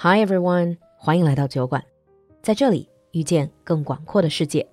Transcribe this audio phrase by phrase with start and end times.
[0.00, 1.82] Hi everyone，欢迎来到酒馆，
[2.40, 4.64] 在这里遇见更广阔的世界。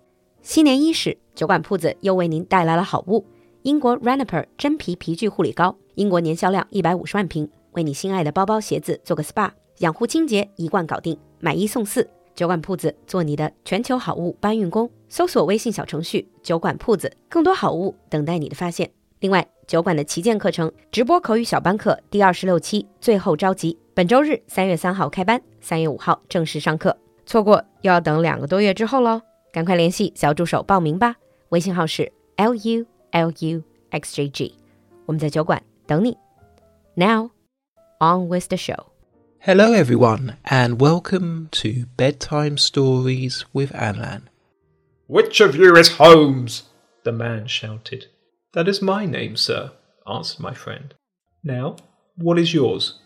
[0.44, 3.26] 新年伊始，酒馆铺子又为您带来了好物——
[3.64, 5.76] 英国 Raniper 真皮皮具护理膏。
[5.96, 9.50] 英国年销量一百五十万瓶，为你心爱的包包、鞋子做个 SPA，
[9.80, 12.08] 养护清洁一罐搞定，买一送四。
[12.36, 18.92] 酒馆铺子做你的全球好物搬运工，搜索微信小程序“酒馆铺子”，更多好物等待你的发现。
[19.25, 29.21] 另外，酒馆的旗舰课程直播口语小班课第二十六期最后召集，本周日三月三号开班，三月五号正式上课，错过又要等两个多月之后喽！
[29.53, 31.17] 赶快联系小助手报名吧，
[31.51, 34.55] 微信号是 l u l u x j g，
[35.07, 36.17] 我们在酒馆等你。
[36.95, 37.31] Now
[37.99, 38.87] on with the show.
[39.41, 44.23] Hello, everyone, and welcome to Bedtime Stories with Alan.
[45.09, 46.61] Which of you is Holmes?
[47.05, 48.05] The man shouted.
[48.56, 49.74] That is my name, sir,
[50.08, 50.94] answered my friend.
[51.44, 51.76] Now,
[52.16, 53.00] what is yours?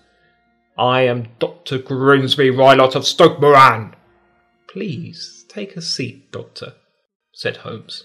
[0.77, 1.79] I am Dr.
[1.79, 3.95] Grimesby Roylott of Stoke Moran.
[4.71, 6.73] Please take a seat, Doctor,
[7.33, 8.03] said Holmes.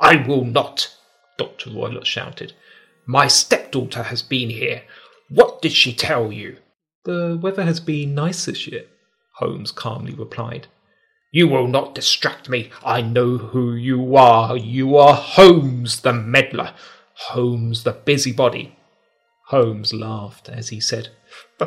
[0.00, 0.94] I will not,
[1.38, 1.70] Dr.
[1.70, 2.52] Roylott shouted.
[3.06, 4.82] My stepdaughter has been here.
[5.30, 6.58] What did she tell you?
[7.06, 8.84] The weather has been nice this year,
[9.36, 10.66] Holmes calmly replied.
[11.34, 12.68] You will not distract me.
[12.84, 14.54] I know who you are.
[14.54, 16.74] You are Holmes the meddler,
[17.14, 18.76] Holmes the busybody.
[19.46, 21.08] Holmes laughed as he said,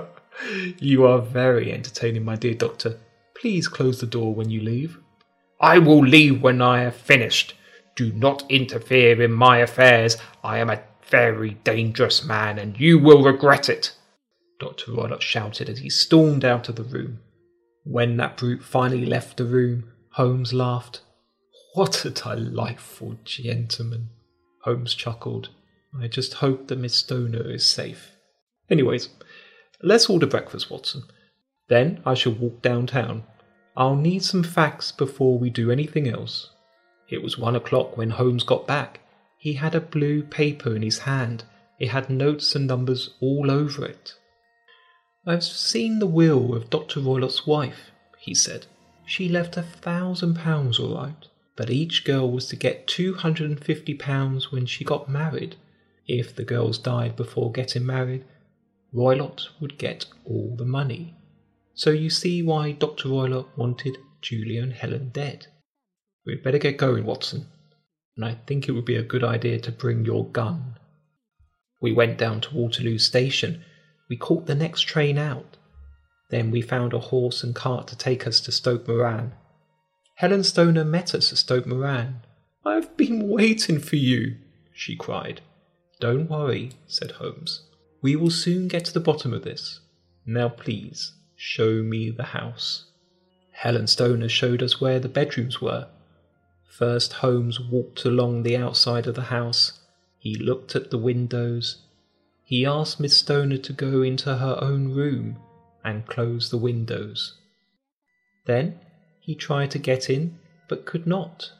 [0.77, 2.99] You are very entertaining, my dear doctor.
[3.35, 4.99] Please close the door when you leave.
[5.59, 7.55] I will leave when I have finished.
[7.95, 10.17] Do not interfere in my affairs.
[10.43, 13.95] I am a very dangerous man, and you will regret it.
[14.59, 14.91] Dr.
[14.91, 17.21] Roylott shouted as he stormed out of the room.
[17.85, 21.01] When that brute finally left the room, Holmes laughed.
[21.75, 24.09] What a delightful gentleman!
[24.63, 25.49] Holmes chuckled.
[25.95, 28.11] I just hope that Miss Stoner is safe.
[28.71, 29.09] Anyways,
[29.83, 31.03] let's order breakfast, Watson.
[31.67, 33.23] Then I shall walk downtown.
[33.77, 36.49] I'll need some facts before we do anything else.
[37.09, 39.01] It was one o'clock when Holmes got back.
[39.37, 41.43] He had a blue paper in his hand.
[41.79, 44.15] It had notes and numbers all over it.
[45.27, 46.99] I've seen the will of Dr.
[46.99, 48.67] Roylott's wife, he said.
[49.07, 53.49] She left a thousand pounds all right, but each girl was to get two hundred
[53.49, 55.55] and fifty pounds when she got married.
[56.07, 58.23] If the girls died before getting married,
[58.93, 61.15] Roylott would get all the money.
[61.73, 63.09] So you see why Dr.
[63.09, 65.47] Roylott wanted Julia and Helen dead.
[66.23, 67.47] We'd better get going, Watson,
[68.15, 70.77] and I think it would be a good idea to bring your gun.
[71.81, 73.63] We went down to Waterloo Station
[74.09, 75.57] we caught the next train out.
[76.29, 79.33] Then we found a horse and cart to take us to Stoke Moran.
[80.15, 82.21] Helen Stoner met us at Stoke Moran.
[82.65, 84.37] I've been waiting for you,
[84.73, 85.41] she cried.
[85.99, 87.61] Don't worry, said Holmes.
[88.01, 89.79] We will soon get to the bottom of this.
[90.25, 92.85] Now, please, show me the house.
[93.51, 95.87] Helen Stoner showed us where the bedrooms were.
[96.69, 99.79] First, Holmes walked along the outside of the house.
[100.17, 101.84] He looked at the windows,
[102.45, 105.37] he asked Miss Stoner to go into her own room
[105.83, 107.39] and close the windows.
[108.45, 108.79] Then
[109.19, 110.37] he tried to get in,
[110.69, 111.51] but could not.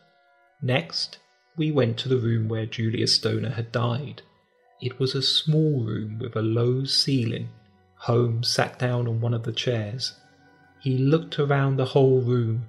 [0.62, 1.18] Next,
[1.58, 4.22] we went to the room where Julia Stoner had died.
[4.80, 7.50] It was a small room with a low ceiling.
[7.96, 10.14] Holmes sat down on one of the chairs.
[10.82, 12.66] He looked around the whole room.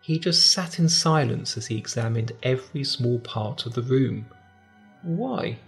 [0.00, 4.26] He just sat in silence as he examined every small part of the room.
[5.02, 5.58] Why,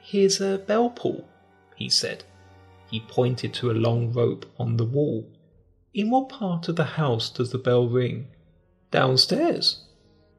[0.00, 1.26] here's a bell pull,
[1.78, 2.24] he said.
[2.90, 5.30] He pointed to a long rope on the wall.
[5.94, 8.26] In what part of the house does the bell ring?
[8.90, 9.84] Downstairs,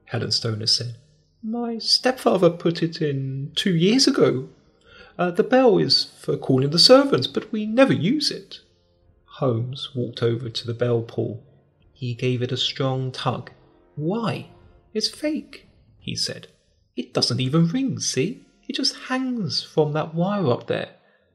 [0.05, 0.97] Helen Stoner said.
[1.41, 4.49] My stepfather put it in two years ago.
[5.17, 8.59] Uh, the bell is for calling the servants, but we never use it.
[9.25, 11.41] Holmes walked over to the bell pull.
[11.93, 13.51] He gave it a strong tug.
[13.95, 14.47] Why?
[14.93, 15.67] It's fake,
[15.99, 16.47] he said.
[16.97, 18.45] It doesn't even ring, see?
[18.67, 20.89] It just hangs from that wire up there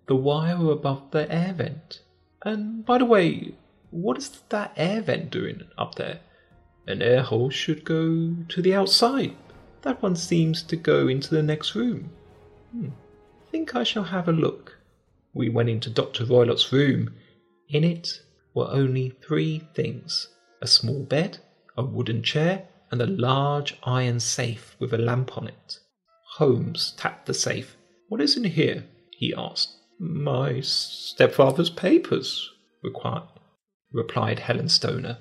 [0.06, 2.00] the wire above the air vent.
[2.44, 3.54] And by the way,
[3.90, 6.20] what is that air vent doing up there?
[6.86, 9.36] An air hole should go to the outside.
[9.82, 12.10] That one seems to go into the next room.
[12.72, 12.88] Hmm.
[13.50, 14.78] Think I shall have a look.
[15.32, 16.24] We went into Dr.
[16.24, 17.14] Roylott's room.
[17.68, 18.20] In it
[18.54, 20.28] were only three things
[20.60, 21.38] a small bed,
[21.76, 25.78] a wooden chair, and a large iron safe with a lamp on it.
[26.36, 27.76] Holmes tapped the safe.
[28.08, 28.84] What is in here?
[29.10, 29.76] he asked.
[30.06, 32.50] My stepfather's papers,
[32.82, 33.22] required,
[33.90, 35.16] replied Helen Stoner.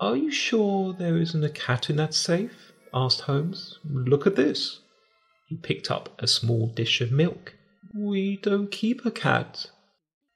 [0.00, 2.72] Are you sure there isn't a cat in that safe?
[2.94, 3.78] asked Holmes.
[3.84, 4.80] Look at this.
[5.48, 7.52] He picked up a small dish of milk.
[7.94, 9.70] We don't keep a cat,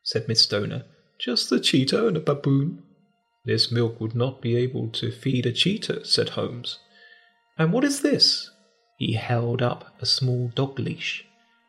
[0.03, 0.85] said Miss Stoner.
[1.19, 2.83] Just a cheetah and a baboon.
[3.47, 6.81] This milk would not be able to feed a cheetah, said Holmes.
[7.57, 8.51] And what is this?
[8.99, 11.25] He held up a small dog leash.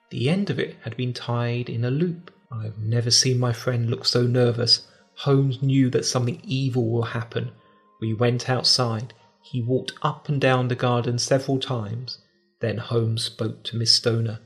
[0.10, 2.34] The end of it had been tied in a loop.
[2.52, 4.88] I've never seen my friend look so nervous.
[5.16, 7.52] Holmes knew that something evil will happen.
[8.00, 9.14] We went outside.
[9.42, 12.20] He walked up and down the garden several times.
[12.60, 14.40] Then Holmes spoke to Miss Stoner.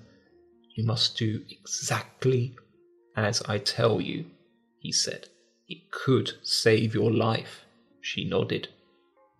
[0.75, 2.55] You must do exactly
[3.15, 4.25] as I tell you,
[4.79, 5.27] he said.
[5.67, 7.65] It could save your life.
[8.01, 8.69] She nodded.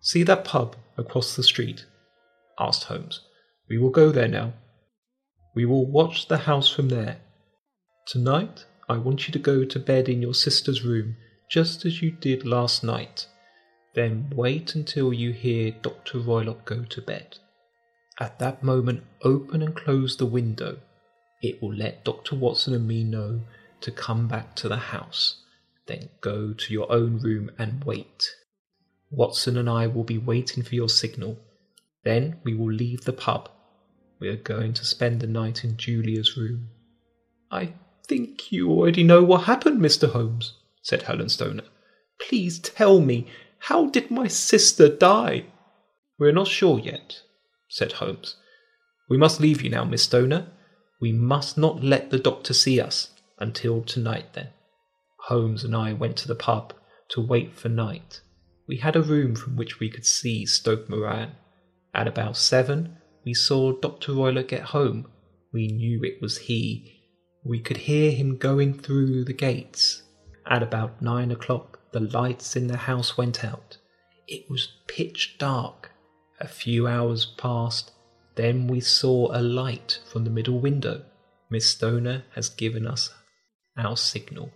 [0.00, 1.86] See that pub across the street?
[2.58, 3.20] asked Holmes.
[3.68, 4.52] We will go there now.
[5.54, 7.18] We will watch the house from there.
[8.06, 11.16] Tonight, I want you to go to bed in your sister's room,
[11.50, 13.26] just as you did last night.
[13.94, 16.18] Then wait until you hear Dr.
[16.18, 17.38] Roylott go to bed.
[18.18, 20.78] At that moment, open and close the window.
[21.42, 22.36] It will let Dr.
[22.36, 23.42] Watson and me know
[23.82, 25.42] to come back to the house.
[25.86, 28.34] Then go to your own room and wait.
[29.10, 31.38] Watson and I will be waiting for your signal.
[32.04, 33.50] Then we will leave the pub.
[34.22, 36.68] We are going to spend the night in Julia's room.
[37.50, 37.72] I
[38.06, 40.12] think you already know what happened, Mr.
[40.12, 41.64] Holmes, said Helen Stoner.
[42.20, 43.26] Please tell me,
[43.58, 45.46] how did my sister die?
[46.20, 47.22] We're not sure yet,
[47.68, 48.36] said Holmes.
[49.10, 50.52] We must leave you now, Miss Stoner.
[51.00, 53.10] We must not let the doctor see us
[53.40, 54.50] until tonight, then.
[55.26, 56.74] Holmes and I went to the pub
[57.08, 58.20] to wait for night.
[58.68, 61.32] We had a room from which we could see Stoke Moran.
[61.92, 64.12] At about seven, we saw Dr.
[64.12, 65.06] Roylott get home.
[65.52, 67.00] We knew it was he.
[67.44, 70.02] We could hear him going through the gates.
[70.46, 73.76] At about nine o'clock, the lights in the house went out.
[74.26, 75.90] It was pitch dark.
[76.40, 77.92] A few hours passed.
[78.34, 81.04] Then we saw a light from the middle window.
[81.50, 83.10] Miss Stoner has given us
[83.76, 84.50] our signal.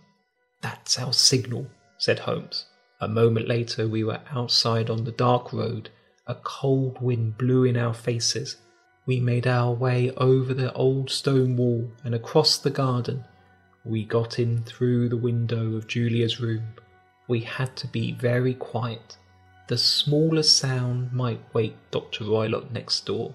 [0.61, 1.67] That's our signal,
[1.97, 2.65] said Holmes.
[2.99, 5.89] A moment later, we were outside on the dark road.
[6.27, 8.57] A cold wind blew in our faces.
[9.05, 13.23] We made our way over the old stone wall and across the garden.
[13.85, 16.73] We got in through the window of Julia's room.
[17.29, 19.15] We had to be very quiet.
[19.69, 22.25] The smallest sound might wake Dr.
[22.25, 23.33] Roylott next door.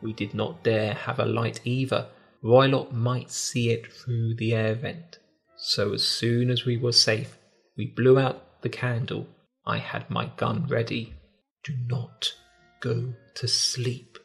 [0.00, 2.06] We did not dare have a light either.
[2.42, 5.18] Roylott might see it through the air vent.
[5.58, 7.36] So as soon as we were safe,
[7.76, 9.26] we blew out the candle.
[9.66, 11.14] I had my gun ready.
[11.64, 12.32] Do not
[12.80, 14.18] go to sleep,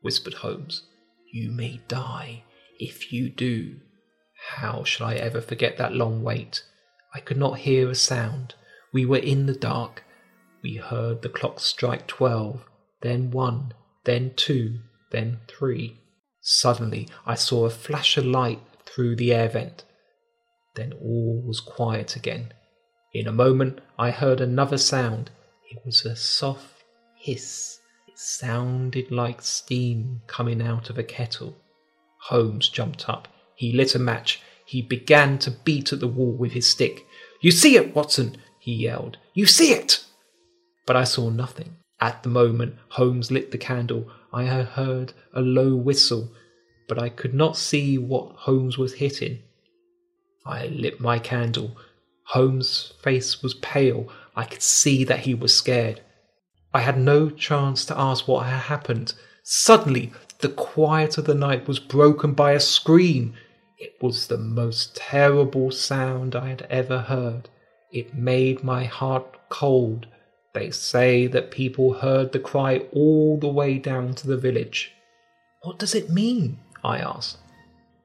[0.00, 0.84] whispered Holmes.
[1.32, 2.44] You may die
[2.78, 3.80] if you do.
[4.56, 6.64] How shall I ever forget that long wait?
[7.14, 8.54] I could not hear a sound.
[8.92, 10.04] We were in the dark.
[10.62, 12.64] We heard the clock strike twelve,
[13.02, 13.74] then one,
[14.04, 14.80] then two,
[15.10, 16.00] then three.
[16.40, 19.84] Suddenly I saw a flash of light through the air vent.
[20.74, 22.54] Then all was quiet again.
[23.12, 25.30] In a moment I heard another sound.
[25.70, 26.77] It was a soft
[27.28, 27.80] hiss.
[28.06, 31.54] It sounded like steam coming out of a kettle.
[32.20, 33.28] Holmes jumped up.
[33.54, 34.40] He lit a match.
[34.64, 37.06] He began to beat at the wall with his stick.
[37.42, 38.38] You see it, Watson!
[38.58, 39.18] he yelled.
[39.34, 40.04] You see it!
[40.86, 41.76] But I saw nothing.
[42.00, 46.32] At the moment Holmes lit the candle, I heard a low whistle,
[46.88, 49.40] but I could not see what Holmes was hitting.
[50.46, 51.76] I lit my candle.
[52.24, 54.08] Holmes' face was pale.
[54.34, 56.00] I could see that he was scared.
[56.72, 59.14] I had no chance to ask what had happened.
[59.42, 63.34] Suddenly, the quiet of the night was broken by a scream.
[63.78, 67.48] It was the most terrible sound I had ever heard.
[67.90, 70.06] It made my heart cold.
[70.52, 74.92] They say that people heard the cry all the way down to the village.
[75.62, 76.58] What does it mean?
[76.84, 77.38] I asked.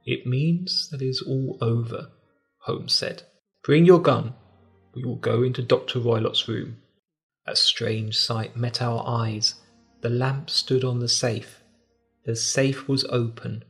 [0.05, 2.09] It means that it is all over,
[2.65, 3.23] Holmes said.
[3.63, 4.33] Bring your gun.
[4.95, 5.99] We will go into Dr.
[5.99, 6.77] Roylott's room.
[7.45, 9.55] A strange sight met our eyes.
[10.01, 11.61] The lamp stood on the safe.
[12.25, 13.63] The safe was open.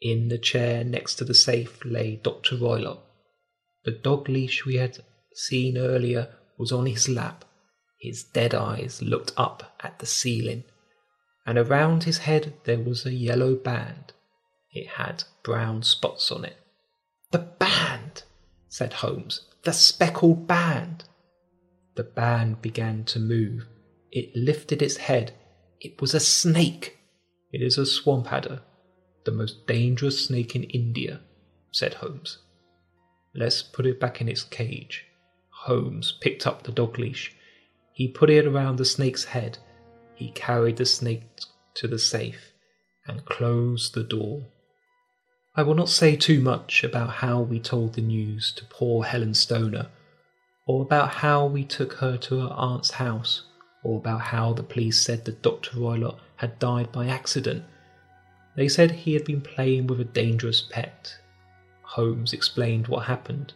[0.00, 2.56] In the chair next to the safe lay Dr.
[2.56, 3.00] Roylott.
[3.84, 7.44] The dog leash we had seen earlier was on his lap.
[8.00, 10.64] His dead eyes looked up at the ceiling,
[11.46, 14.12] and around his head there was a yellow band.
[14.72, 16.58] It had brown spots on it.
[17.30, 18.22] The band,
[18.68, 19.40] said Holmes.
[19.62, 21.04] The speckled band.
[21.96, 23.66] The band began to move.
[24.10, 25.32] It lifted its head.
[25.80, 26.98] It was a snake.
[27.52, 28.62] It is a swamp adder,
[29.24, 31.20] the most dangerous snake in India,
[31.70, 32.38] said Holmes.
[33.34, 35.04] Let's put it back in its cage.
[35.50, 37.34] Holmes picked up the dog leash.
[37.92, 39.58] He put it around the snake's head.
[40.14, 41.22] He carried the snake
[41.74, 42.52] to the safe
[43.06, 44.46] and closed the door.
[45.54, 49.34] I will not say too much about how we told the news to poor Helen
[49.34, 49.88] Stoner
[50.66, 53.42] or about how we took her to her aunt's house,
[53.82, 55.76] or about how the police said that Dr.
[55.76, 57.64] Roylott had died by accident.
[58.56, 61.18] They said he had been playing with a dangerous pet.
[61.82, 63.52] Holmes explained what happened.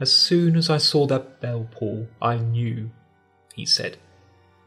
[0.00, 2.90] As soon as I saw that bell, pull, I knew,
[3.54, 3.96] he said.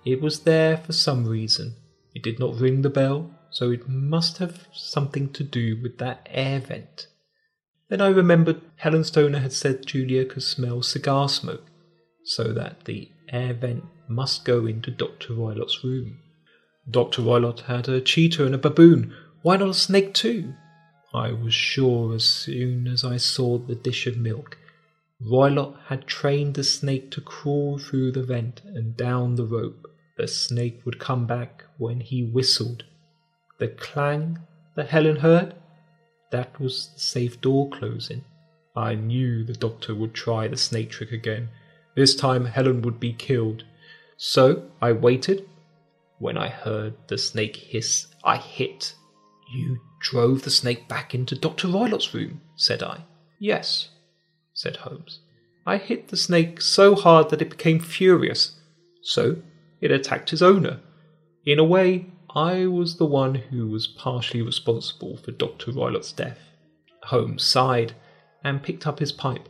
[0.05, 1.75] It was there for some reason.
[2.15, 6.27] It did not ring the bell, so it must have something to do with that
[6.31, 7.07] air vent.
[7.89, 11.65] Then I remembered Helen Stoner had said Julia could smell cigar smoke,
[12.24, 15.34] so that the air vent must go into Dr.
[15.34, 16.20] Roylott's room.
[16.89, 17.22] Dr.
[17.22, 19.13] Roylott had a cheetah and a baboon.
[19.41, 20.53] Why not a snake too?
[21.13, 24.58] I was sure as soon as I saw the dish of milk.
[25.22, 29.88] Roylott had trained the snake to crawl through the vent and down the rope.
[30.17, 32.84] The snake would come back when he whistled.
[33.60, 34.39] The clang
[34.75, 35.56] that Helen heard?
[36.31, 38.24] That was the safe door closing.
[38.75, 41.50] I knew the doctor would try the snake trick again.
[41.96, 43.63] This time Helen would be killed.
[44.17, 45.48] So I waited.
[46.19, 48.93] When I heard the snake hiss, I hit.
[49.53, 51.67] You drove the snake back into Dr.
[51.67, 53.05] Roylott's room, said I.
[53.39, 53.89] Yes,
[54.53, 55.19] said Holmes.
[55.65, 58.60] I hit the snake so hard that it became furious.
[59.01, 59.38] So
[59.81, 60.79] it attacked his owner.
[61.46, 65.72] In a way, I was the one who was partially responsible for Dr.
[65.72, 66.39] Roylott's death.
[67.03, 67.93] Holmes sighed
[68.43, 69.48] and picked up his pipe.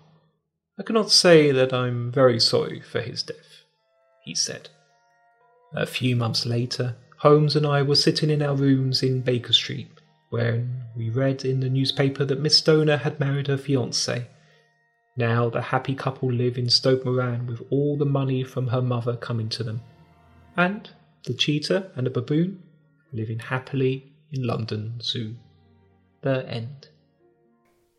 [0.79, 3.63] I cannot say that I'm very sorry for his death,
[4.23, 4.69] he said.
[5.75, 9.89] A few months later, Holmes and I were sitting in our rooms in Baker Street
[10.29, 14.27] when we read in the newspaper that Miss Stoner had married her fiance.
[15.15, 19.15] Now the happy couple live in Stoke Moran with all the money from her mother
[19.15, 19.81] coming to them.
[20.55, 20.89] And
[21.25, 22.61] the cheetah and the baboon
[23.13, 25.33] living happily in London Zoo.
[26.21, 26.67] The end.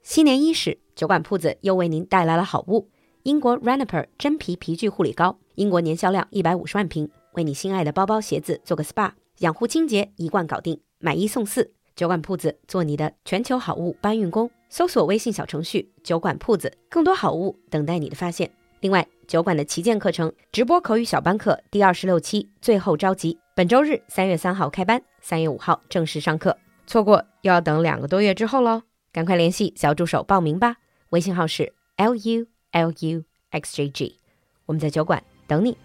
[0.02, 2.88] 新年伊始，酒馆铺子又为您带来了好物——
[3.24, 11.72] 英国 Raniper 真皮皮具护理膏，英国年销量一百五十万瓶，为你心爱的包包、鞋子做个 SPA，养护清洁一罐搞定，买一送四。
[11.94, 18.50] 酒馆铺子做你的全球好物搬运工，搜索微信小程序“酒馆铺子”，更多好物等待你的发现。
[18.80, 26.56] 另外，酒馆的旗舰课程直播口语小班课第二十六期最后召集，本周日三月三号开班，三月五号正式上课，
[26.86, 28.82] 错过又要等两个多月之后喽！
[29.10, 30.76] 赶快联系小助手报名吧，
[31.10, 34.16] 微信号是 l u l u x j g，
[34.66, 35.76] 我们在酒馆等你。